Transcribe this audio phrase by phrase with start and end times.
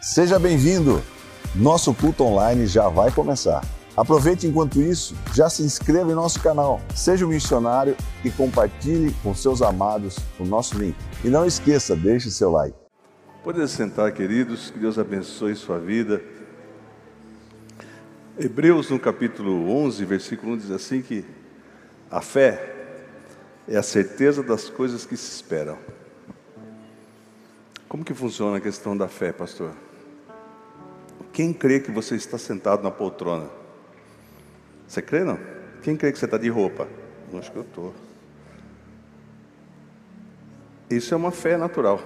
[0.00, 1.02] Seja bem-vindo!
[1.54, 3.62] Nosso culto online já vai começar.
[3.94, 9.34] Aproveite enquanto isso, já se inscreva em nosso canal, seja um missionário e compartilhe com
[9.34, 10.96] seus amados o nosso link.
[11.22, 12.74] E não esqueça, deixe seu like.
[13.44, 16.22] Pode sentar, queridos, que Deus abençoe sua vida.
[18.38, 21.26] Hebreus, no capítulo 11, versículo 1, diz assim que
[22.10, 23.04] a fé
[23.68, 25.76] é a certeza das coisas que se esperam.
[27.86, 29.74] Como que funciona a questão da fé, pastor?
[31.40, 33.48] Quem crê que você está sentado na poltrona?
[34.86, 35.40] Você crê não?
[35.82, 36.86] Quem crê que você está de roupa?
[37.32, 37.94] Não acho que eu estou.
[40.90, 41.98] Isso é uma fé natural.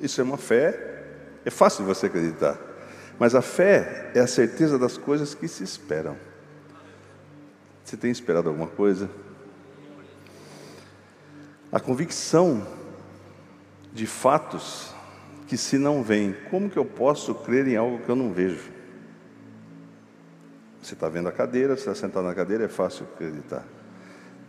[0.00, 1.04] Isso é uma fé,
[1.44, 2.58] é fácil de você acreditar.
[3.18, 6.16] Mas a fé é a certeza das coisas que se esperam.
[7.84, 9.10] Você tem esperado alguma coisa?
[11.70, 12.66] A convicção
[13.92, 14.95] de fatos
[15.46, 18.70] que se não vem, como que eu posso crer em algo que eu não vejo?
[20.82, 23.64] Você está vendo a cadeira, você está sentado na cadeira, é fácil acreditar.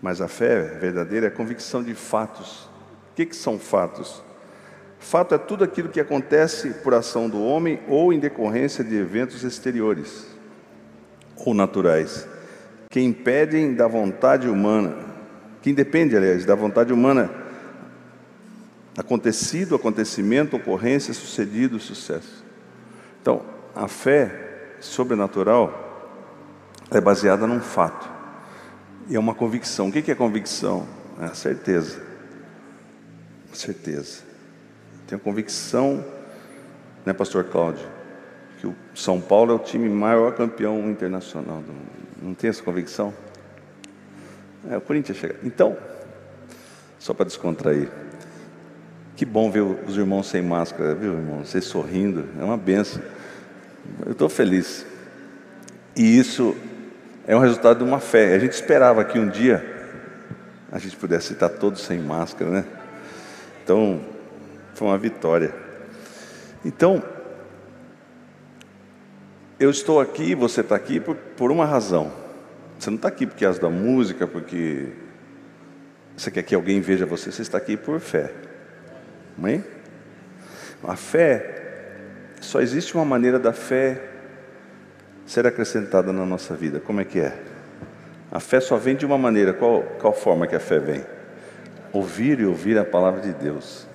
[0.02, 2.66] Mas a fé verdadeira é a convicção de fatos.
[3.12, 4.24] O que, que são fatos?
[5.00, 9.44] Fato é tudo aquilo que acontece por ação do homem ou em decorrência de eventos
[9.44, 10.28] exteriores
[11.36, 12.28] ou naturais,
[12.90, 14.98] que impedem da vontade humana,
[15.62, 17.47] que independe, aliás, da vontade humana
[18.98, 22.44] acontecido, acontecimento, ocorrência, sucedido, sucesso.
[23.22, 23.46] Então,
[23.76, 25.84] a fé sobrenatural
[26.90, 28.10] é baseada num fato
[29.08, 29.90] e é uma convicção.
[29.90, 30.88] O que é convicção?
[31.22, 32.02] É a certeza.
[33.54, 34.24] Certeza.
[35.06, 36.04] Tenho convicção,
[37.06, 37.88] né, Pastor Cláudio,
[38.60, 41.64] que o São Paulo é o time maior campeão internacional.
[42.22, 43.14] Não tem essa convicção?
[44.70, 45.36] É, o Corinthians chega.
[45.44, 45.78] Então,
[47.00, 47.90] só para descontrair.
[49.18, 51.44] Que bom ver os irmãos sem máscara, viu, irmão?
[51.44, 53.02] Vocês sorrindo, é uma benção.
[54.06, 54.86] Eu estou feliz.
[55.96, 56.56] E isso
[57.26, 58.36] é um resultado de uma fé.
[58.36, 59.66] A gente esperava que um dia
[60.72, 62.66] a gente pudesse estar todos sem máscara, né?
[63.64, 64.02] Então,
[64.76, 65.52] foi uma vitória.
[66.64, 67.02] Então,
[69.60, 72.12] eu estou aqui, você está aqui por, por uma razão.
[72.78, 74.90] Você não está aqui porque é da música, porque
[76.16, 78.46] você quer que alguém veja você, você está aqui por fé.
[79.38, 79.64] Amém?
[80.84, 81.56] A fé,
[82.42, 84.02] só existe uma maneira da fé
[85.26, 86.80] ser acrescentada na nossa vida.
[86.80, 87.38] Como é que é?
[88.32, 89.54] A fé só vem de uma maneira.
[89.54, 91.04] Qual, qual forma que a fé vem?
[91.92, 93.88] Ouvir e ouvir a palavra de Deus.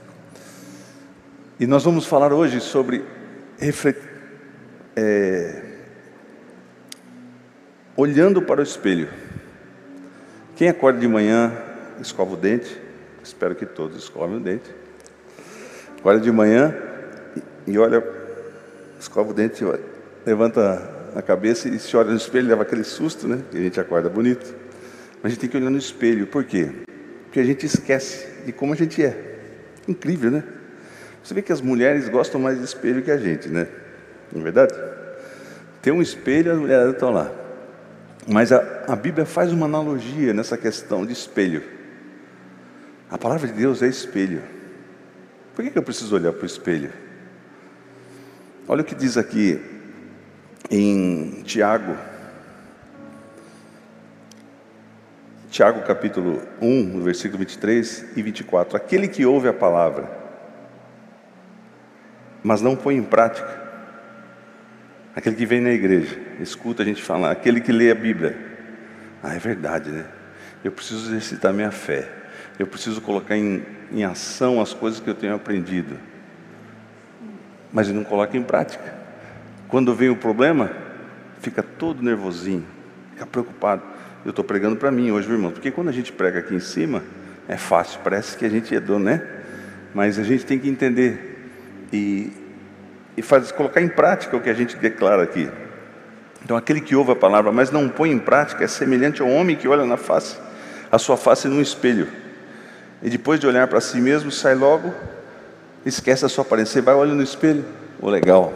[1.59, 3.05] E nós vamos falar hoje sobre
[4.97, 5.63] é,
[7.97, 9.09] olhando para o espelho.
[10.57, 11.53] Quem acorda de manhã,
[12.01, 12.81] escova o dente.
[13.23, 14.82] Espero que todos escovem o dente.
[16.03, 16.75] Acorda de manhã
[17.65, 18.03] e olha,
[18.99, 19.65] escova o dente,
[20.27, 20.83] levanta
[21.15, 23.41] a cabeça e se olha no espelho, leva aquele susto, né?
[23.53, 24.53] A gente acorda bonito.
[25.23, 26.27] Mas a gente tem que olhar no espelho.
[26.27, 26.73] Por quê?
[27.23, 29.39] Porque a gente esquece de como a gente é.
[29.87, 30.43] Incrível, né?
[31.23, 33.69] Você vê que as mulheres gostam mais de espelho que a gente, né?
[34.33, 34.75] Não é verdade?
[35.81, 37.31] Tem um espelho as mulheres estão lá.
[38.27, 41.63] Mas a, a Bíblia faz uma analogia nessa questão de espelho.
[43.09, 44.43] A palavra de Deus é espelho.
[45.55, 46.91] Por que, eu preciso olhar para o espelho?
[48.67, 49.61] Olha o que diz aqui
[50.71, 51.95] em Tiago.
[55.51, 58.77] Tiago capítulo 1, no versículo 23 e 24.
[58.79, 60.11] Aquele que ouve a palavra,
[62.43, 63.61] mas não põe em prática.
[65.15, 68.39] Aquele que vem na igreja, escuta a gente falar, aquele que lê a Bíblia.
[69.23, 70.07] Ah, é verdade, né?
[70.65, 72.22] Eu preciso exercitar minha fé.
[72.59, 75.99] Eu preciso colocar em, em ação as coisas que eu tenho aprendido.
[77.73, 78.95] Mas ele não coloca em prática.
[79.69, 80.71] Quando vem o problema,
[81.41, 82.67] fica todo nervosinho,
[83.13, 83.83] fica preocupado.
[84.25, 87.03] Eu estou pregando para mim hoje, irmão, porque quando a gente prega aqui em cima,
[87.49, 89.27] é fácil, parece que a gente é dono, né?
[89.95, 91.51] Mas a gente tem que entender
[91.93, 92.33] e,
[93.17, 95.49] e faz, colocar em prática o que a gente declara aqui.
[96.45, 99.57] Então, aquele que ouve a palavra, mas não põe em prática, é semelhante ao homem
[99.57, 100.37] que olha na face,
[100.91, 102.09] a sua face num espelho.
[103.03, 104.93] E depois de olhar para si mesmo, sai logo,
[105.85, 107.65] esquece a sua aparência, vai olhando no espelho.
[108.01, 108.53] O oh, legal,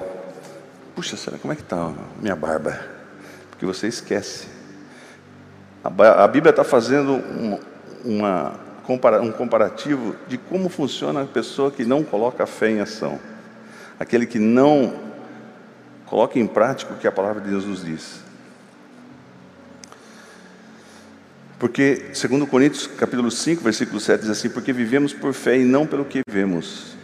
[0.96, 2.81] Puxa, será como é que está minha barba?
[3.50, 4.48] Porque você esquece.
[5.84, 7.60] A, a Bíblia está fazendo um,
[8.02, 8.54] uma,
[9.20, 13.20] um comparativo de como funciona a pessoa que não coloca a fé em ação.
[14.00, 14.94] Aquele que não
[16.06, 18.25] coloca em prática o que a palavra de Deus nos diz.
[21.58, 25.87] Porque, segundo Coríntios, capítulo 5, versículo 7, diz assim, porque vivemos por fé e não
[25.87, 26.97] pelo que vemos.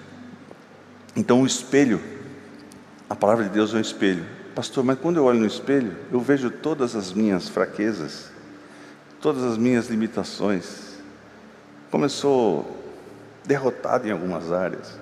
[1.16, 2.00] Então o espelho
[3.12, 4.24] A palavra de Deus é um espelho.
[4.54, 8.30] Pastor, mas quando eu olho no espelho, eu vejo todas as minhas fraquezas,
[9.20, 10.98] todas as minhas limitações.
[11.90, 12.82] Como eu sou
[13.44, 14.98] derrotado em algumas áreas.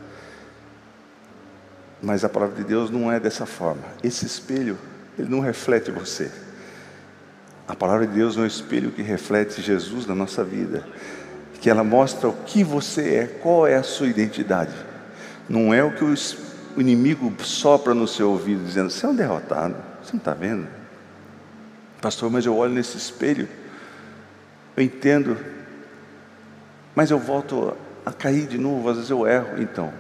[2.03, 3.85] Mas a palavra de Deus não é dessa forma.
[4.03, 4.77] Esse espelho,
[5.17, 6.33] ele não reflete você.
[7.71, 10.85] A palavra de Deus é um espelho que reflete Jesus na nossa vida,
[11.61, 14.75] que ela mostra o que você é, qual é a sua identidade.
[15.49, 16.15] Não é o que o
[16.77, 20.67] inimigo sopra no seu ouvido dizendo: "Você é um derrotado, você não está vendo?"
[22.03, 23.49] Pastor, mas eu olho nesse espelho,
[24.77, 25.37] eu entendo,
[26.93, 29.93] mas eu volto a cair de novo, às vezes eu erro, então.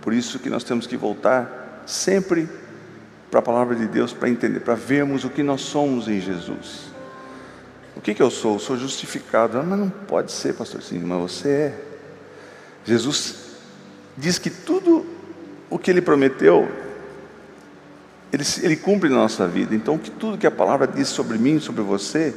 [0.00, 2.48] Por isso que nós temos que voltar sempre
[3.30, 6.91] para a palavra de Deus para entender, para vermos o que nós somos em Jesus.
[7.96, 8.54] O que, que eu sou?
[8.54, 9.58] Eu sou justificado.
[9.58, 11.74] Ah, mas não pode ser, pastor Sim, mas você é.
[12.84, 13.36] Jesus
[14.16, 15.06] diz que tudo
[15.70, 16.70] o que ele prometeu,
[18.32, 19.74] ele, ele cumpre na nossa vida.
[19.74, 22.34] Então, que tudo que a palavra diz sobre mim, sobre você,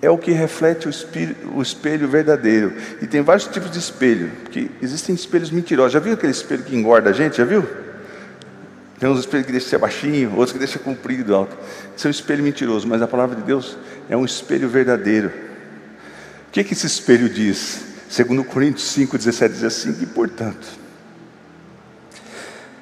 [0.00, 2.74] é o que reflete o, espelho, o espelho verdadeiro.
[3.00, 5.92] E tem vários tipos de espelho, porque existem espelhos mentirosos.
[5.92, 7.36] Já viu aquele espelho que engorda a gente?
[7.36, 7.66] Já viu?
[9.04, 11.54] Tem uns espelhos que deixam ser baixinho, outros que deixam comprido, alto.
[11.94, 13.76] Isso é um espelho mentiroso, mas a palavra de Deus
[14.08, 15.30] é um espelho verdadeiro.
[16.48, 17.82] O que, que esse espelho diz?
[18.08, 20.66] Segundo Coríntios 5, 17 diz assim, que portanto,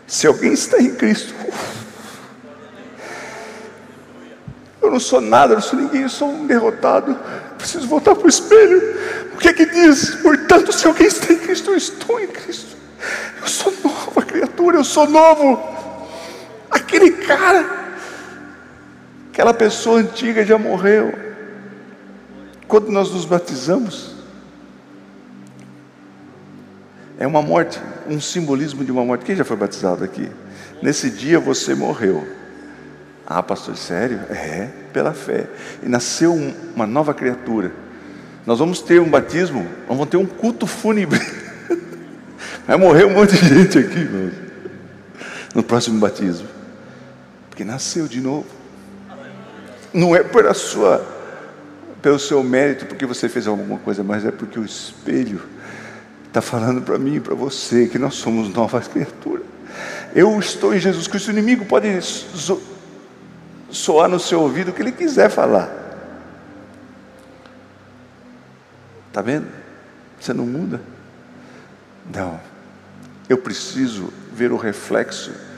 [0.06, 1.34] se alguém está em Cristo,
[4.80, 7.18] eu não sou nada, eu não sou ninguém, eu sou um derrotado,
[7.58, 8.80] preciso voltar para o espelho.
[9.34, 10.14] O que é que diz?
[10.14, 12.76] Portanto, se alguém está em Cristo, eu estou em Cristo.
[13.40, 15.81] Eu sou nova criatura, eu sou novo.
[16.72, 17.98] Aquele cara,
[19.30, 21.12] aquela pessoa antiga já morreu.
[22.66, 24.14] Quando nós nos batizamos,
[27.18, 27.78] é uma morte,
[28.08, 29.26] um simbolismo de uma morte.
[29.26, 30.30] Quem já foi batizado aqui?
[30.82, 32.26] Nesse dia você morreu.
[33.26, 34.20] Ah, pastor, sério?
[34.30, 35.46] É, pela fé.
[35.82, 36.34] E nasceu
[36.74, 37.70] uma nova criatura.
[38.46, 41.20] Nós vamos ter um batismo, vamos ter um culto fúnebre.
[42.66, 44.32] Vai morrer um monte de gente aqui, irmãos,
[45.54, 46.51] no próximo batismo
[47.52, 48.46] porque nasceu de novo.
[49.92, 51.06] Não é por a sua,
[52.00, 55.42] pelo seu mérito, porque você fez alguma coisa, mas é porque o espelho
[56.26, 59.44] está falando para mim e para você que nós somos novas criaturas.
[60.14, 61.28] Eu estou em Jesus Cristo.
[61.28, 61.88] O inimigo pode
[63.70, 65.70] soar no seu ouvido o que ele quiser falar.
[69.08, 69.46] Está vendo?
[70.18, 70.80] Você não muda?
[72.14, 72.40] Não.
[73.28, 75.51] Eu preciso ver o reflexo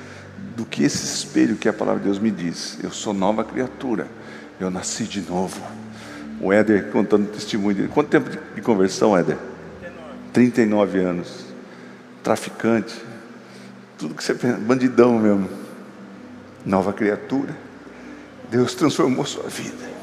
[0.57, 2.79] do que esse espelho que a palavra de Deus me diz.
[2.83, 4.07] Eu sou nova criatura,
[4.61, 5.61] eu nasci de novo.
[6.41, 7.89] O Éder contando testemunho dele.
[7.89, 9.39] Quanto tempo de conversão, Éder?
[10.33, 11.47] 39 anos.
[12.23, 12.95] Traficante.
[13.97, 15.49] Tudo que você pensa, bandidão mesmo.
[16.65, 17.55] Nova criatura.
[18.51, 19.95] Deus transformou sua vida.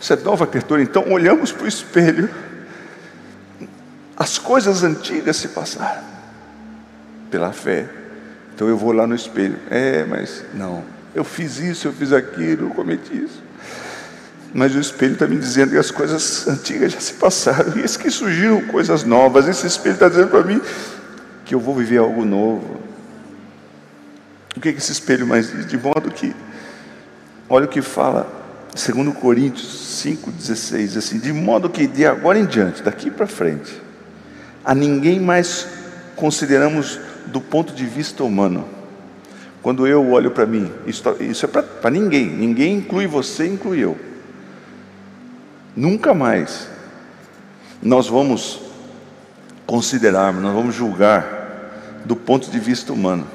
[0.00, 2.28] Você é nova criatura, então olhamos para o espelho.
[4.16, 6.02] As coisas antigas se passaram.
[7.30, 8.03] Pela fé
[8.54, 9.56] então eu vou lá no espelho.
[9.70, 10.84] É, mas não.
[11.14, 13.42] Eu fiz isso, eu fiz aquilo, eu cometi isso.
[14.52, 17.76] Mas o espelho está me dizendo que as coisas antigas já se passaram.
[17.76, 19.48] E esse que surgiram coisas novas.
[19.48, 20.60] Esse espelho está dizendo para mim
[21.44, 22.80] que eu vou viver algo novo.
[24.56, 25.66] O que, que esse espelho mais diz?
[25.66, 26.34] De modo que,
[27.48, 28.32] olha o que fala,
[28.76, 33.82] segundo Coríntios 5,16, assim, de modo que de agora em diante, daqui para frente,
[34.64, 35.66] a ninguém mais
[36.14, 38.64] consideramos do ponto de vista humano.
[39.62, 43.98] Quando eu olho para mim, isso, é para ninguém, ninguém inclui você, inclui eu.
[45.74, 46.68] Nunca mais
[47.82, 48.60] nós vamos
[49.66, 53.26] considerar, nós vamos julgar do ponto de vista humano.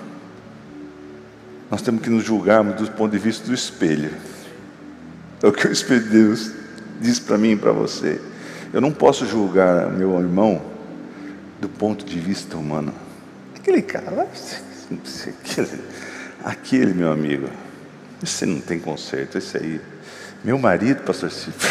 [1.70, 4.12] Nós temos que nos julgarmos do ponto de vista do espelho.
[5.42, 6.52] É o que o Espírito de Deus
[7.00, 8.22] diz para mim e para você.
[8.74, 10.62] Eu não posso julgar meu irmão
[11.60, 12.94] do ponto de vista humano.
[13.60, 14.28] Aquele cara
[15.44, 15.84] aquele,
[16.44, 17.50] aquele meu amigo,
[18.24, 19.82] esse não tem conserto, esse aí.
[20.44, 21.70] Meu marido, pastor Cifra,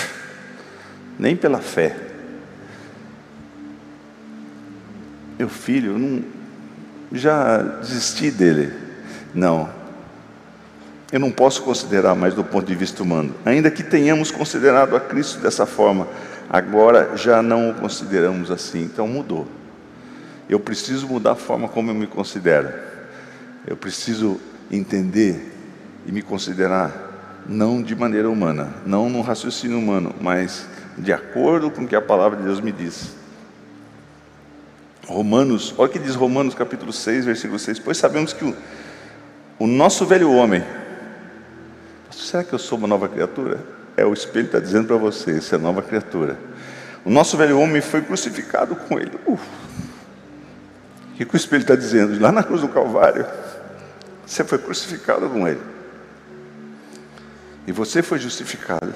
[1.18, 1.97] nem pela fé.
[5.38, 6.25] Meu filho, eu não,
[7.12, 8.73] já desisti dele.
[9.35, 9.71] Não.
[11.11, 13.35] Eu não posso considerar mais do ponto de vista humano.
[13.47, 16.07] Ainda que tenhamos considerado a Cristo dessa forma,
[16.50, 18.83] agora já não o consideramos assim.
[18.83, 19.58] Então mudou.
[20.49, 22.73] Eu preciso mudar a forma como eu me considero.
[23.67, 24.40] Eu preciso
[24.71, 25.55] entender
[26.07, 31.83] e me considerar não de maneira humana, não no raciocínio humano, mas de acordo com
[31.83, 33.14] o que a palavra de Deus me diz.
[35.07, 37.78] Romanos, olha o que diz Romanos capítulo 6, versículo 6.
[37.78, 38.55] Pois sabemos que o,
[39.59, 40.62] o nosso velho homem,
[42.11, 43.64] será que eu sou uma nova criatura?
[43.97, 46.38] É, o Espelho está dizendo para você, você é nova criatura.
[47.05, 49.19] O nosso velho homem foi crucificado com ele.
[49.26, 49.43] Uf.
[51.18, 52.16] Que, que o Espelho está dizendo?
[52.20, 53.26] Lá na cruz do Calvário,
[54.25, 55.60] você foi crucificado com ele.
[57.66, 58.94] E você foi justificado.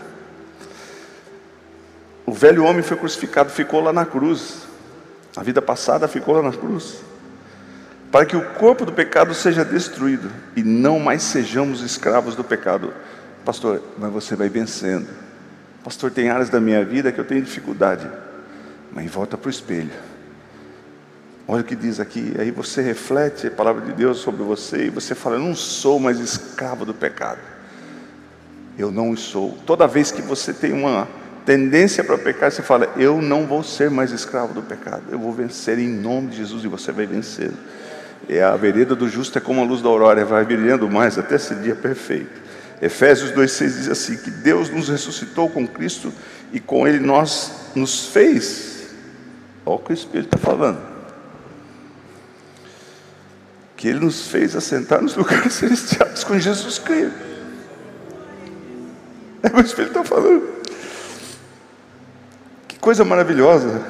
[2.24, 4.58] O velho homem foi crucificado, ficou lá na cruz.
[5.34, 6.98] A vida passada ficou lá na cruz.
[8.12, 12.94] Para que o corpo do pecado seja destruído e não mais sejamos escravos do pecado.
[13.44, 15.08] Pastor, mas você vai vencendo.
[15.82, 18.08] Pastor, tem áreas da minha vida que eu tenho dificuldade.
[18.92, 20.11] Mas volta para o espelho.
[21.46, 22.34] Olha o que diz aqui.
[22.38, 25.98] Aí você reflete a palavra de Deus sobre você e você fala: Eu não sou
[25.98, 27.40] mais escravo do pecado.
[28.78, 29.58] Eu não sou.
[29.66, 31.08] Toda vez que você tem uma
[31.44, 35.32] tendência para pecar, você fala: Eu não vou ser mais escravo do pecado, eu vou
[35.32, 37.50] vencer em nome de Jesus e você vai vencer.
[38.28, 41.34] E a vereda do justo é como a luz da aurora, vai brilhando mais até
[41.34, 42.40] esse dia perfeito.
[42.80, 46.12] Efésios 2,6 diz assim: que Deus nos ressuscitou com Cristo
[46.52, 48.94] e com Ele nós nos fez.
[49.66, 50.91] Olha o que o Espírito está falando.
[53.82, 57.18] Que Ele nos fez assentar nos lugares celestiais com Jesus Cristo.
[59.42, 60.52] É o que Espírito está falando
[62.82, 63.80] coisa maravilhosa.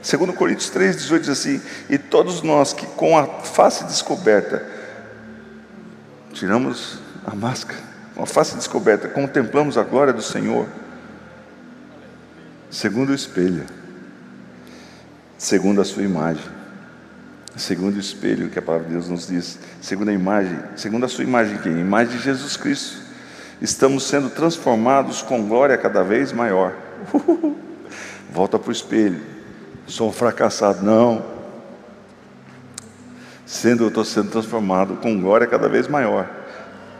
[0.00, 4.64] Segundo Coríntios 3, 18 diz assim: E todos nós que com a face descoberta,
[6.32, 7.80] tiramos a máscara,
[8.14, 10.68] com a face descoberta, contemplamos a glória do Senhor,
[12.70, 13.66] segundo o espelho,
[15.36, 16.44] segundo a sua imagem,
[17.56, 21.08] segundo o espelho que a palavra de Deus nos diz, segundo a imagem, segundo a
[21.08, 22.98] sua imagem, que é a imagem de Jesus Cristo,
[23.60, 26.74] estamos sendo transformados com glória cada vez maior.
[28.30, 29.20] Volta para o espelho.
[29.86, 30.84] Sou um fracassado.
[30.84, 31.24] Não.
[33.46, 36.28] Sendo eu estou sendo transformado com glória cada vez maior.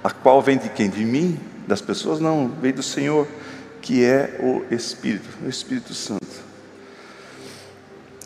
[0.02, 0.88] A qual vem de quem?
[0.88, 1.38] De mim?
[1.66, 2.20] Das pessoas?
[2.20, 3.26] Não, vem do Senhor,
[3.82, 6.24] que é o Espírito, o Espírito Santo.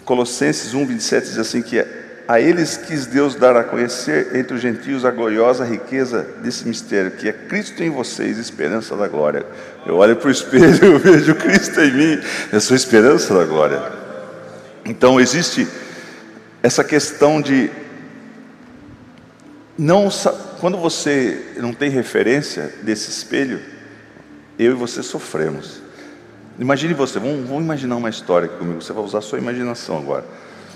[0.05, 2.00] Colossenses 1, 27 diz assim: que é
[2.31, 7.11] a eles quis Deus dar a conhecer entre os gentios a gloriosa riqueza desse mistério,
[7.11, 9.45] que é Cristo em vocês, esperança da glória.
[9.85, 12.23] Eu olho para o espelho e vejo Cristo em mim,
[12.53, 13.83] eu sou esperança da glória.
[14.85, 15.67] Então existe
[16.63, 17.69] essa questão de
[19.77, 20.09] não
[20.61, 23.61] quando você não tem referência desse espelho,
[24.57, 25.83] eu e você sofremos.
[26.61, 30.25] Imagine você, vamos, vamos imaginar uma história comigo, você vai usar a sua imaginação agora.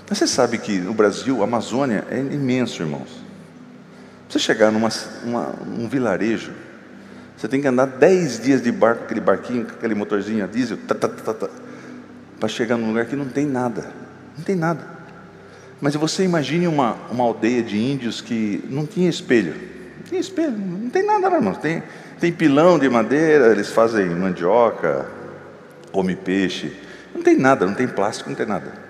[0.06, 3.24] Você sabe que no Brasil, a Amazônia é imenso, irmãos.
[4.28, 6.52] Você chegar num um vilarejo,
[7.36, 10.94] você tem que andar 10 dias de barco, aquele barquinho, aquele motorzinho a diesel, tá,
[10.94, 11.48] tá, tá,
[12.38, 13.92] para chegar num lugar que não tem nada.
[14.36, 14.94] Não tem nada.
[15.80, 19.54] Mas você imagine uma, uma aldeia de índios que não tinha espelho.
[19.98, 21.58] Não tinha espelho, não tem nada lá, irmãos.
[21.58, 21.82] Tem,
[22.20, 25.06] tem pilão de madeira, eles fazem mandioca,
[25.92, 26.72] come peixe.
[27.14, 28.83] Não tem nada, não tem plástico, não tem nada.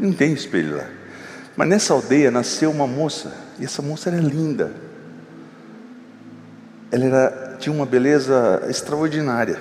[0.00, 0.86] Não tem espelho lá.
[1.54, 4.72] Mas nessa aldeia nasceu uma moça, e essa moça era linda.
[6.90, 9.60] Ela era, tinha uma beleza extraordinária.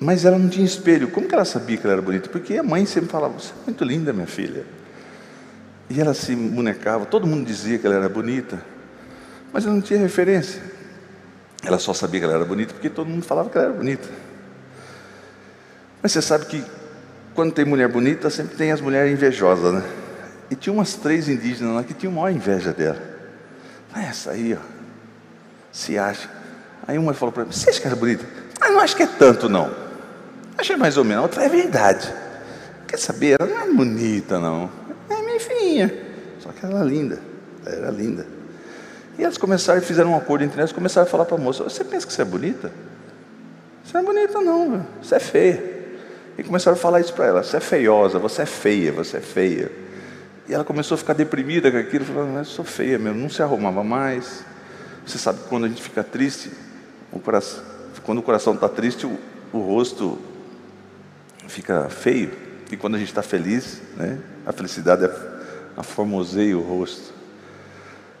[0.00, 1.08] Mas ela não tinha espelho.
[1.10, 2.28] Como que ela sabia que ela era bonita?
[2.28, 4.64] Porque a mãe sempre falava: Você é muito linda, minha filha.
[5.90, 8.60] E ela se bonecava, todo mundo dizia que ela era bonita,
[9.52, 10.62] mas ela não tinha referência.
[11.62, 14.08] Ela só sabia que ela era bonita porque todo mundo falava que ela era bonita.
[16.02, 16.64] Mas você sabe que
[17.34, 19.82] quando tem mulher bonita, sempre tem as mulheres invejosas, né?
[20.50, 23.00] E tinha umas três indígenas lá que tinham maior inveja dela.
[23.92, 24.58] Ah, essa aí, ó,
[25.72, 26.28] se acha.
[26.86, 28.24] Aí uma falou para mim: Você acha que é bonita?
[28.60, 29.70] Ah, não acho que é tanto, não.
[30.56, 31.20] Achei mais ou menos.
[31.20, 32.12] A outra é verdade.
[32.86, 33.36] Quer saber?
[33.40, 34.70] Ela não é bonita, não.
[35.10, 35.92] É minha filhinha.
[36.38, 37.18] Só que ela era linda.
[37.66, 38.26] Ela era linda.
[39.18, 41.82] E elas começaram, fizeram um acordo entre elas, começaram a falar para a moça: Você
[41.82, 42.70] pensa que você é bonita?
[43.84, 44.86] Você não é bonita, não.
[45.02, 45.73] Você é feia.
[46.36, 49.20] E começaram a falar isso para ela: você é feiosa, você é feia, você é
[49.20, 49.70] feia.
[50.48, 53.42] E ela começou a ficar deprimida com aquilo, falando: eu sou feia mesmo, não se
[53.42, 54.44] arrumava mais.
[55.06, 56.50] Você sabe que quando a gente fica triste,
[57.12, 57.62] o coração,
[58.02, 59.18] quando o coração está triste, o,
[59.52, 60.18] o, rosto
[61.46, 62.32] fica feio.
[62.70, 65.08] E quando a gente está feliz, né, a felicidade
[65.76, 67.12] aformoseia o rosto.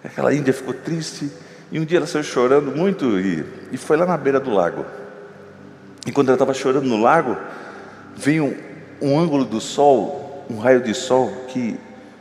[0.04, 1.30] Aquela índia ficou triste.
[1.72, 4.84] E um dia ela saiu chorando muito e, e foi lá na beira do lago.
[6.06, 7.36] E quando ela estava chorando no lago,
[8.16, 8.56] veio
[9.00, 11.78] um, um ângulo do sol, um raio de sol que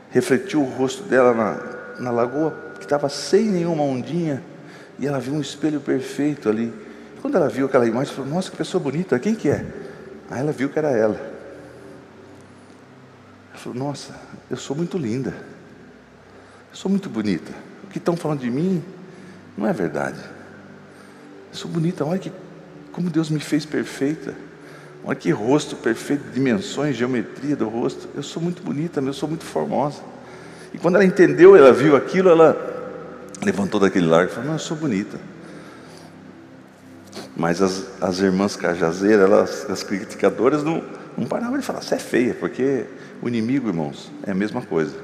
[0.09, 4.43] refletiu o rosto dela na, na lagoa, que estava sem nenhuma ondinha,
[4.99, 6.73] e ela viu um espelho perfeito ali.
[7.21, 9.65] Quando ela viu aquela imagem, falou: Nossa, que pessoa bonita, quem que é?
[10.29, 11.19] Aí ela viu que era ela.
[13.55, 14.13] falou: Nossa,
[14.51, 15.33] eu sou muito linda,
[16.69, 17.51] eu sou muito bonita.
[17.83, 18.83] O que estão falando de mim
[19.57, 20.19] não é verdade.
[21.49, 22.31] Eu sou bonita, olha que,
[22.91, 24.35] como Deus me fez perfeita.
[25.05, 28.07] Olha que rosto perfeito, dimensões, geometria do rosto.
[28.15, 30.01] Eu sou muito bonita, eu sou muito formosa.
[30.73, 32.73] E quando ela entendeu, ela viu aquilo, ela
[33.43, 35.19] levantou daquele largo e falou: Não, eu sou bonita.
[37.35, 40.83] Mas as, as irmãs cajazeiras, elas, as criticadoras, não,
[41.17, 42.85] não paravam de falar: Você é feia, porque
[43.21, 44.95] o inimigo, irmãos, é a mesma coisa.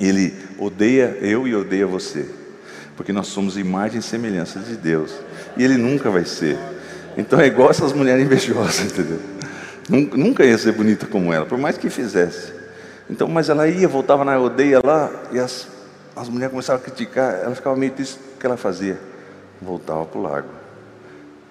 [0.00, 2.28] Ele odeia eu e odeia você,
[2.96, 5.12] porque nós somos imagem e semelhança de Deus,
[5.56, 6.58] e ele nunca vai ser.
[7.16, 9.20] Então é igual essas mulheres invejosas, entendeu?
[9.88, 12.52] Nunca ia ser bonita como ela, por mais que fizesse.
[13.08, 15.68] Então, mas ela ia, voltava na aldeia lá, e as,
[16.16, 18.98] as mulheres começavam a criticar, ela ficava meio triste, o que ela fazia?
[19.60, 20.48] Voltava para o lago.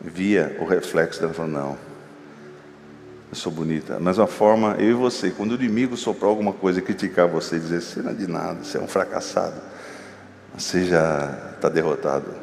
[0.01, 1.77] Via o reflexo dela, falando, não,
[3.29, 3.93] eu sou bonita.
[3.93, 7.59] Da mesma forma, eu e você, quando o inimigo soprar alguma coisa e criticar você,
[7.59, 9.61] dizer, você não é de nada, você é um fracassado,
[10.57, 12.33] você já está derrotado.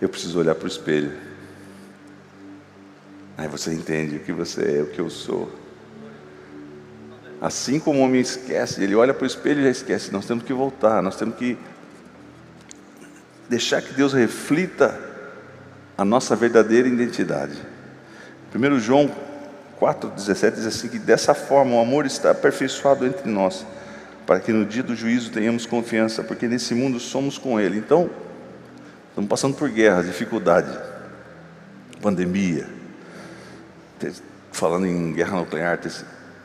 [0.00, 1.12] Eu preciso olhar para o espelho
[3.36, 5.50] Aí você entende o que você é, o que eu sou.
[7.40, 10.12] Assim como o homem esquece, ele olha para o espelho e já esquece.
[10.12, 11.58] Nós temos que voltar, nós temos que
[13.48, 14.98] deixar que Deus reflita
[15.98, 17.60] a nossa verdadeira identidade.
[18.54, 19.10] 1 João
[19.80, 23.66] 4,17 diz assim: que dessa forma o amor está aperfeiçoado entre nós,
[24.26, 27.78] para que no dia do juízo tenhamos confiança, porque nesse mundo somos com Ele.
[27.78, 28.08] Então,
[29.08, 30.78] estamos passando por guerra, dificuldade,
[32.00, 32.66] pandemia,
[34.54, 35.78] falando em guerra nuclear,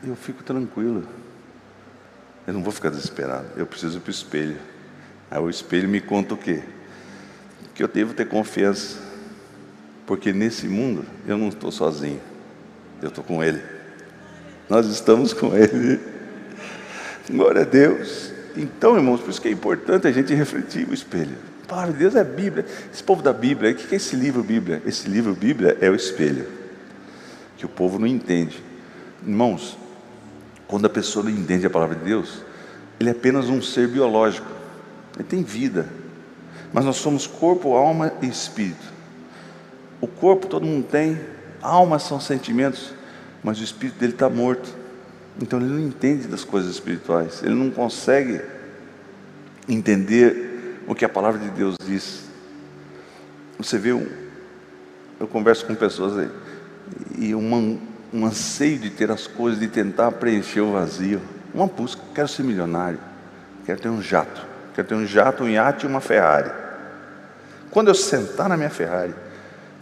[0.02, 1.06] eu fico tranquilo.
[2.46, 3.46] Eu não vou ficar desesperado.
[3.56, 4.56] Eu preciso ir para o espelho.
[5.30, 6.62] Aí o espelho me conta o quê?
[7.74, 8.98] Que eu devo ter confiança.
[10.06, 12.20] Porque nesse mundo eu não estou sozinho.
[13.00, 13.62] Eu estou com Ele.
[14.68, 16.00] Nós estamos com Ele.
[17.30, 18.32] Glória a Deus.
[18.56, 21.36] Então, irmãos, por isso que é importante a gente refletir o espelho.
[21.64, 22.66] A palavra de Deus é a Bíblia.
[22.92, 24.82] Esse povo da Bíblia, o que é esse livro Bíblia?
[24.84, 26.59] Esse livro Bíblia é o espelho
[27.60, 28.64] que o povo não entende.
[29.22, 29.76] Irmãos,
[30.66, 32.42] quando a pessoa não entende a palavra de Deus,
[32.98, 34.46] ele é apenas um ser biológico,
[35.14, 35.86] ele tem vida,
[36.72, 38.90] mas nós somos corpo, alma e espírito.
[40.00, 41.20] O corpo todo mundo tem,
[41.60, 42.94] a alma são sentimentos,
[43.44, 44.74] mas o espírito dele está morto.
[45.38, 48.40] Então ele não entende das coisas espirituais, ele não consegue
[49.68, 52.24] entender o que a palavra de Deus diz.
[53.58, 56.30] Você vê, eu converso com pessoas aí,
[57.18, 57.78] e uma,
[58.12, 61.20] um anseio de ter as coisas, de tentar preencher o vazio.
[61.52, 62.98] Uma busca, quero ser milionário,
[63.66, 66.50] quero ter um jato, quero ter um jato, um iate e uma Ferrari.
[67.70, 69.14] Quando eu sentar na minha Ferrari,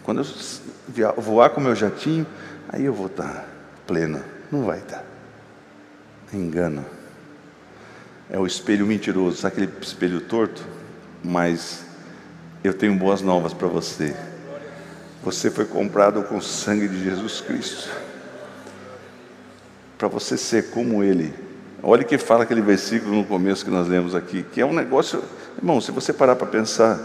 [0.02, 2.26] quando eu voar com o meu jatinho,
[2.68, 3.46] aí eu vou estar
[3.86, 4.22] pleno.
[4.50, 5.04] Não vai estar.
[6.32, 6.84] Engano.
[8.30, 10.62] É o espelho mentiroso, sabe aquele espelho torto?
[11.24, 11.84] Mas
[12.62, 14.14] eu tenho boas novas para você.
[15.22, 17.90] Você foi comprado com o sangue de Jesus Cristo.
[19.96, 21.35] Para você ser como Ele.
[21.83, 25.22] Olha que fala aquele versículo no começo que nós lemos aqui, que é um negócio,
[25.57, 26.98] irmão, se você parar para pensar,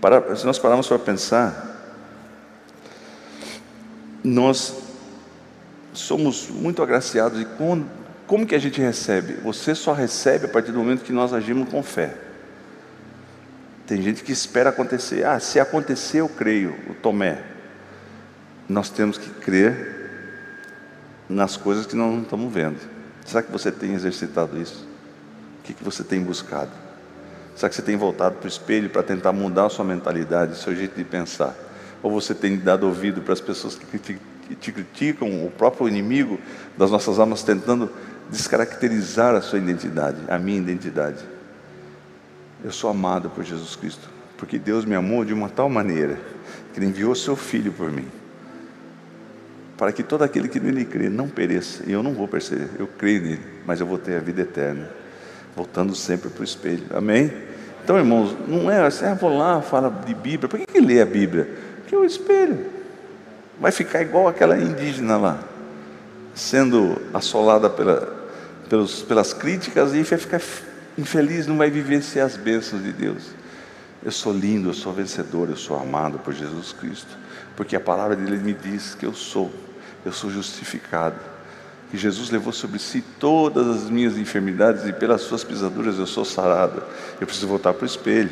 [0.00, 1.74] para, se nós pararmos para pensar,
[4.22, 4.74] nós
[5.92, 7.88] somos muito agraciados e como,
[8.26, 9.34] como que a gente recebe?
[9.42, 12.23] Você só recebe a partir do momento que nós agimos com fé.
[13.86, 15.24] Tem gente que espera acontecer.
[15.26, 16.74] Ah, se acontecer, eu creio.
[16.88, 17.42] O Tomé.
[18.68, 19.94] Nós temos que crer
[21.28, 22.78] nas coisas que nós não estamos vendo.
[23.24, 24.86] Será que você tem exercitado isso?
[25.60, 26.70] O que, que você tem buscado?
[27.56, 30.74] Será que você tem voltado para o espelho para tentar mudar a sua mentalidade, seu
[30.74, 31.54] jeito de pensar?
[32.02, 34.18] Ou você tem dado ouvido para as pessoas que
[34.56, 36.38] te criticam, o próprio inimigo
[36.76, 37.90] das nossas almas tentando
[38.30, 41.33] descaracterizar a sua identidade, a minha identidade?
[42.64, 46.18] Eu sou amado por Jesus Cristo, porque Deus me amou de uma tal maneira
[46.72, 48.08] que Ele enviou seu Filho por mim,
[49.76, 51.84] para que todo aquele que nele crê não pereça.
[51.86, 54.88] E eu não vou perceber, eu creio nele, mas eu vou ter a vida eterna,
[55.54, 56.84] voltando sempre para o espelho.
[56.94, 57.30] Amém?
[57.84, 60.48] Então, irmãos, não é assim, ah, vou lá, fala de Bíblia.
[60.48, 61.46] Por que, que lê a Bíblia?
[61.76, 62.64] Porque é o espelho.
[63.60, 65.38] Vai ficar igual aquela indígena lá,
[66.34, 68.10] sendo assolada pela,
[68.70, 70.40] pelos, pelas críticas e vai ficar
[70.96, 73.22] infeliz não vai vivenciar as bênçãos de Deus.
[74.04, 77.16] Eu sou lindo, eu sou vencedor, eu sou amado por Jesus Cristo,
[77.56, 79.52] porque a palavra dele me diz que eu sou,
[80.04, 81.18] eu sou justificado,
[81.90, 86.24] que Jesus levou sobre si todas as minhas enfermidades e pelas suas pisaduras eu sou
[86.24, 86.82] sarado.
[87.20, 88.30] Eu preciso voltar para o espelho.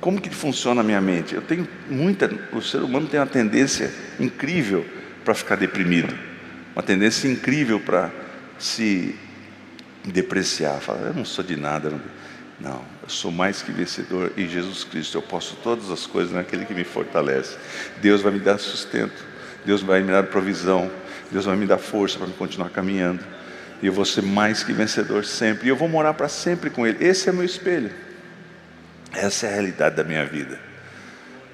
[0.00, 1.34] Como que funciona a minha mente?
[1.34, 4.84] Eu tenho muita, o ser humano tem uma tendência incrível
[5.24, 6.14] para ficar deprimido.
[6.74, 8.10] uma tendência incrível para
[8.58, 9.18] se
[10.04, 11.92] depreciar, falar, eu não sou de nada.
[12.60, 15.18] Não, eu sou mais que vencedor em Jesus Cristo.
[15.18, 17.56] Eu posso todas as coisas naquele que me fortalece.
[18.00, 19.24] Deus vai me dar sustento,
[19.64, 20.90] Deus vai me dar provisão,
[21.30, 23.24] Deus vai me dar força para continuar caminhando.
[23.82, 25.66] E eu vou ser mais que vencedor sempre.
[25.66, 27.04] E eu vou morar para sempre com Ele.
[27.04, 27.90] Esse é meu espelho.
[29.12, 30.58] Essa é a realidade da minha vida.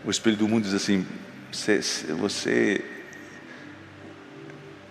[0.04, 1.06] O espelho do mundo diz assim:
[1.50, 2.84] você, você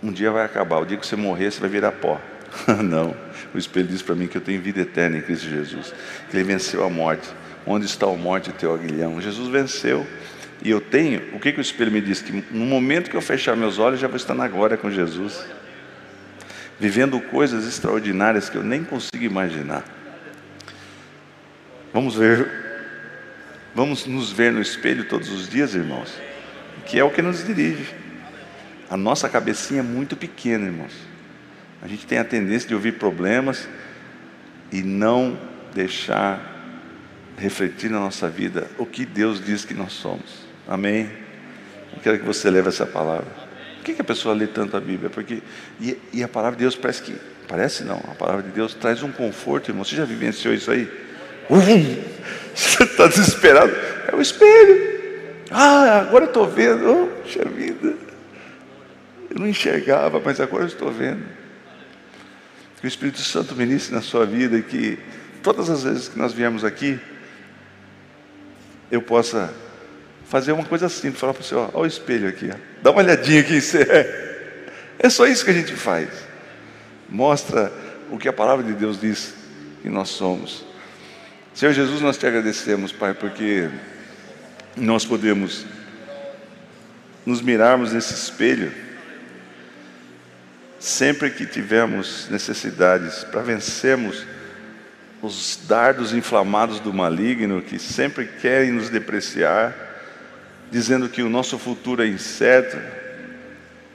[0.02, 0.80] um dia vai acabar.
[0.80, 2.20] O dia que você morrer, você vai virar pó.
[2.84, 3.16] Não.
[3.54, 5.94] O espelho diz para mim que eu tenho vida eterna em Cristo Jesus.
[6.30, 7.28] Que Ele venceu a morte.
[7.66, 9.22] Onde está a morte, teu aguilhão?
[9.22, 10.06] Jesus venceu.
[10.62, 12.22] E eu tenho, o que, que o espelho me diz?
[12.22, 15.46] Que no momento que eu fechar meus olhos, já vou estar na glória com Jesus.
[16.80, 19.84] Vivendo coisas extraordinárias que eu nem consigo imaginar.
[21.94, 22.48] Vamos ver,
[23.74, 26.14] vamos nos ver no espelho todos os dias, irmãos.
[26.86, 27.94] Que é o que nos dirige.
[28.90, 31.09] A nossa cabecinha é muito pequena, irmãos.
[31.82, 33.68] A gente tem a tendência de ouvir problemas
[34.72, 35.38] e não
[35.74, 36.58] deixar
[37.38, 40.46] refletir na nossa vida o que Deus diz que nós somos.
[40.68, 41.10] Amém?
[41.94, 43.28] Eu quero que você leve essa palavra.
[43.78, 45.10] Por que, que a pessoa lê tanto a Bíblia?
[45.10, 45.42] Porque
[45.80, 47.16] e, e, a palavra de Deus parece que
[47.48, 47.98] parece não.
[47.98, 49.84] A palavra de Deus traz um conforto, irmão.
[49.84, 50.88] Você já vivenciou isso aí?
[52.54, 53.72] você está desesperado?
[54.12, 54.90] É o espelho.
[55.50, 56.86] Ah, agora eu estou vendo.
[56.86, 57.96] Oh, vida.
[59.30, 61.24] Eu não enxergava, mas agora eu estou vendo.
[62.80, 64.98] Que o Espírito Santo ministre na sua vida e que
[65.44, 67.00] todas as vezes que nós viemos aqui,
[68.90, 69.54] eu possa
[70.26, 72.58] fazer uma coisa simples, falar para você, ó, ó o espelho aqui, ó.
[72.82, 74.30] dá uma olhadinha aqui, você é.
[75.00, 76.10] É só isso que a gente faz.
[77.10, 77.72] Mostra
[78.12, 79.34] o que a palavra de Deus diz
[79.82, 80.66] que nós somos.
[81.54, 83.70] Senhor Jesus, nós te agradecemos, Pai, porque
[84.76, 85.66] nós podemos
[87.26, 88.72] nos mirarmos nesse espelho
[90.80, 94.26] sempre que tivermos necessidades para vencermos
[95.22, 99.76] os dardos inflamados do maligno que sempre querem nos depreciar,
[100.72, 102.78] dizendo que o nosso futuro é incerto,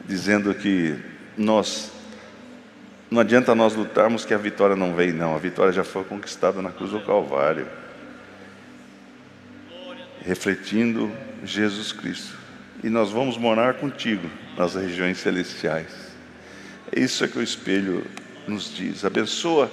[0.06, 0.96] dizendo que
[1.36, 1.90] nós
[3.10, 6.60] não adianta nós lutarmos que a vitória não vem, não, a vitória já foi conquistada
[6.60, 7.66] na cruz do Calvário.
[10.20, 11.12] Refletindo
[11.44, 12.36] Jesus Cristo.
[12.82, 16.03] E nós vamos morar contigo nas regiões celestiais.
[16.92, 18.06] É isso que o espelho
[18.46, 19.04] nos diz.
[19.04, 19.70] Abençoa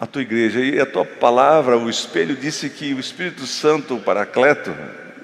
[0.00, 0.60] a tua igreja.
[0.60, 4.74] E a tua palavra, o espelho, disse que o Espírito Santo, o Paracleto,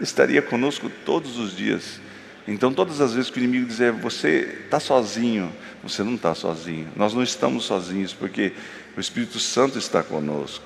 [0.01, 2.01] estaria conosco todos os dias.
[2.47, 5.51] Então, todas as vezes que o inimigo dizer você está sozinho,
[5.83, 6.89] você não está sozinho.
[6.95, 8.53] Nós não estamos sozinhos, porque
[8.97, 10.65] o Espírito Santo está conosco.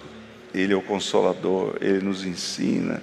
[0.53, 3.03] Ele é o consolador, ele nos ensina,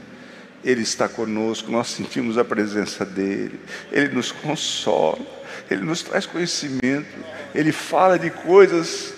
[0.65, 3.59] ele está conosco, nós sentimos a presença dele,
[3.91, 5.23] ele nos consola,
[5.69, 7.23] ele nos traz conhecimento,
[7.53, 9.13] ele fala de coisas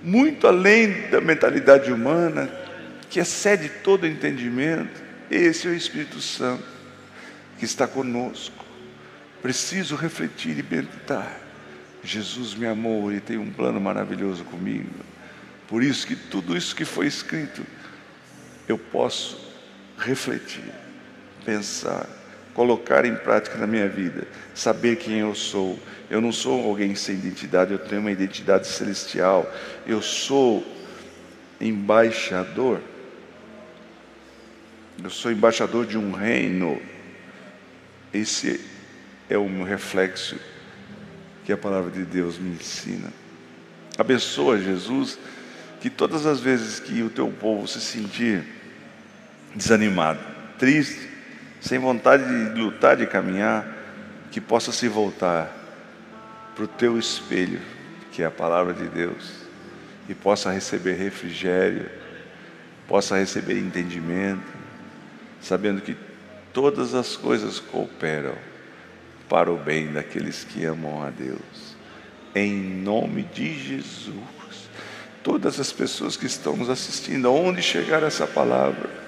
[0.00, 2.48] muito além da mentalidade humana,
[3.10, 5.02] que excede todo entendimento.
[5.28, 6.62] Esse é o Espírito Santo
[7.58, 8.64] que está conosco.
[9.42, 11.40] Preciso refletir e meditar.
[12.02, 14.90] Jesus me amou e tem um plano maravilhoso comigo.
[15.66, 17.64] Por isso que tudo isso que foi escrito,
[18.68, 19.43] eu posso
[19.98, 20.72] refletir,
[21.44, 22.06] pensar,
[22.52, 25.78] colocar em prática na minha vida, saber quem eu sou.
[26.10, 29.50] Eu não sou alguém sem identidade, eu tenho uma identidade celestial.
[29.86, 30.64] Eu sou
[31.60, 32.80] embaixador.
[35.02, 36.80] Eu sou embaixador de um reino.
[38.12, 38.60] Esse
[39.28, 40.36] é o reflexo
[41.44, 43.12] que a palavra de Deus me ensina.
[43.98, 45.18] Abençoa Jesus,
[45.80, 48.44] que todas as vezes que o teu povo se sentir
[49.54, 50.20] desanimado,
[50.58, 51.08] triste,
[51.60, 53.66] sem vontade de lutar, de caminhar,
[54.30, 55.50] que possa se voltar
[56.54, 57.60] para o teu espelho,
[58.12, 59.32] que é a palavra de Deus,
[60.08, 61.88] e possa receber refrigério,
[62.86, 64.42] possa receber entendimento,
[65.40, 65.96] sabendo que
[66.52, 68.34] todas as coisas cooperam
[69.28, 71.74] para o bem daqueles que amam a Deus.
[72.34, 74.14] Em nome de Jesus.
[75.22, 79.03] Todas as pessoas que estão nos assistindo, aonde chegar essa palavra,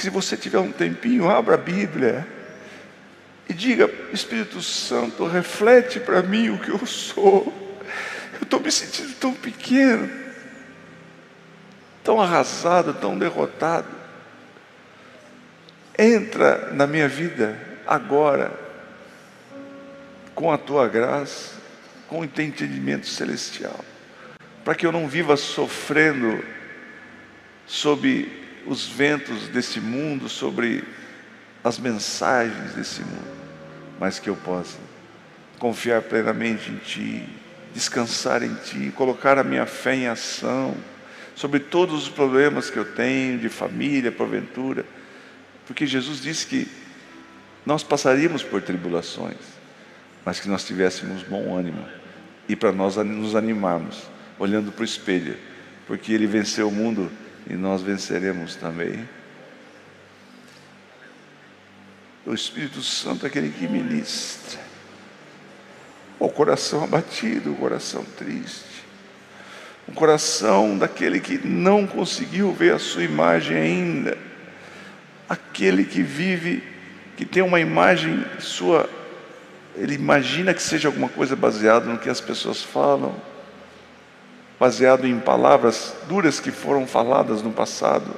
[0.00, 2.26] se você tiver um tempinho, abra a Bíblia
[3.48, 7.52] e diga: Espírito Santo, reflete para mim o que eu sou.
[8.32, 10.10] Eu estou me sentindo tão pequeno,
[12.02, 13.88] tão arrasado, tão derrotado.
[15.98, 18.58] Entra na minha vida agora,
[20.34, 21.56] com a tua graça,
[22.08, 23.84] com o entendimento celestial,
[24.64, 26.42] para que eu não viva sofrendo
[27.66, 30.84] sob os ventos desse mundo, sobre
[31.62, 33.38] as mensagens desse mundo,
[33.98, 34.78] mas que eu possa
[35.58, 37.28] confiar plenamente em Ti,
[37.74, 40.74] descansar em Ti, colocar a minha fé em ação
[41.34, 44.84] sobre todos os problemas que eu tenho de família, porventura,
[45.66, 46.68] porque Jesus disse que
[47.64, 49.36] nós passaríamos por tribulações,
[50.24, 51.86] mas que nós tivéssemos bom ânimo
[52.48, 54.02] e para nós nos animarmos,
[54.38, 55.36] olhando para o espelho,
[55.86, 57.10] porque Ele venceu o mundo
[57.48, 59.08] e nós venceremos também.
[62.26, 64.60] O Espírito Santo é aquele que ministra.
[66.18, 68.84] O coração abatido, o coração triste.
[69.88, 74.18] O coração daquele que não conseguiu ver a sua imagem ainda.
[75.28, 76.62] Aquele que vive,
[77.16, 78.88] que tem uma imagem sua,
[79.74, 83.14] ele imagina que seja alguma coisa baseada no que as pessoas falam,
[84.60, 88.14] baseado em palavras duras que foram faladas no passado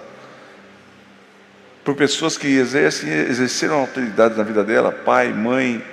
[1.84, 5.84] por pessoas que exercem, exerceram autoridade na vida dela, pai, mãe,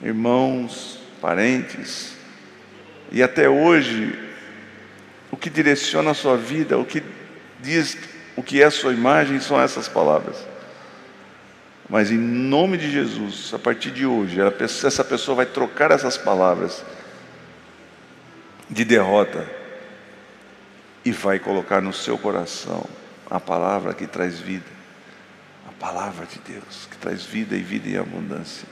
[0.00, 2.14] irmãos, parentes.
[3.10, 4.16] E até hoje,
[5.30, 7.02] o que direciona a sua vida, o que
[7.60, 7.96] diz
[8.36, 10.36] o que é a sua imagem, são essas palavras.
[11.88, 16.84] Mas em nome de Jesus, a partir de hoje, essa pessoa vai trocar essas palavras
[18.68, 19.46] de derrota
[21.04, 22.84] e vai colocar no seu coração
[23.30, 24.70] a palavra que traz vida,
[25.68, 28.68] a palavra de Deus que traz vida e vida em abundância.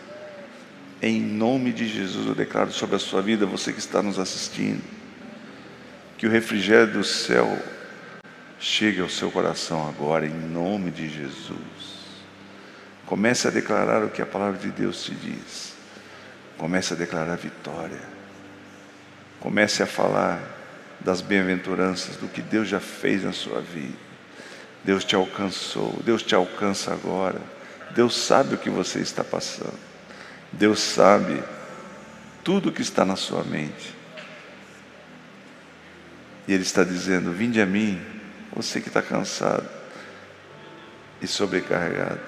[1.02, 4.82] Em nome de Jesus eu declaro sobre a sua vida, você que está nos assistindo,
[6.18, 7.58] que o refrigério do céu
[8.58, 11.90] chegue ao seu coração agora, em nome de Jesus.
[13.06, 15.72] Comece a declarar o que a palavra de Deus te diz.
[16.58, 18.19] Comece a declarar vitória.
[19.40, 20.38] Comece a falar
[21.00, 23.96] das bem-aventuranças, do que Deus já fez na sua vida.
[24.84, 27.40] Deus te alcançou, Deus te alcança agora.
[27.94, 29.78] Deus sabe o que você está passando.
[30.52, 31.42] Deus sabe
[32.44, 33.94] tudo o que está na sua mente.
[36.46, 38.00] E Ele está dizendo: Vinde a mim,
[38.54, 39.68] você que está cansado
[41.20, 42.20] e sobrecarregado.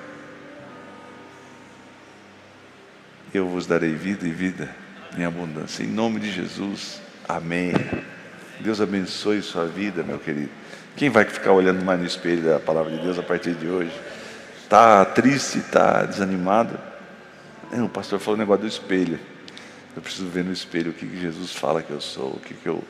[3.35, 4.82] Eu vos darei vida e vida
[5.17, 5.83] em abundância.
[5.83, 7.01] Em nome de Jesus.
[7.29, 7.73] Amém.
[8.61, 10.51] Deus abençoe sua vida, meu querido.
[10.97, 13.93] Quem vai ficar olhando mais no espelho da palavra de Deus a partir de hoje?
[14.63, 16.79] Está triste, está desanimado?
[17.73, 19.19] o pastor falou o negócio do espelho.
[19.97, 22.55] Eu preciso ver no espelho o que, que Jesus fala que eu sou, o que,
[22.55, 22.83] que eu.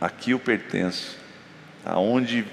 [0.00, 1.16] Aqui eu pertenço.
[1.84, 2.46] Aonde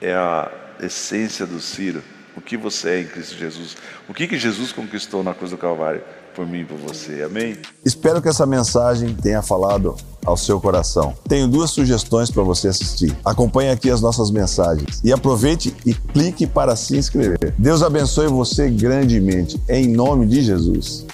[0.00, 2.02] é a essência do Ciro?
[2.36, 3.76] O que você é em Cristo Jesus?
[4.08, 6.02] O que, que Jesus conquistou na cruz do Calvário?
[6.36, 7.22] por mim e por você.
[7.22, 7.56] Amém?
[7.82, 11.14] Espero que essa mensagem tenha falado ao seu coração.
[11.26, 13.16] Tenho duas sugestões para você assistir.
[13.24, 17.54] Acompanhe aqui as nossas mensagens e aproveite e clique para se inscrever.
[17.56, 21.06] Deus abençoe você grandemente, em nome de Jesus.